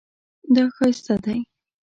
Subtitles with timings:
[0.55, 1.39] دا ښایسته دی